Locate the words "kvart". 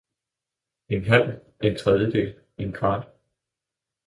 2.73-3.07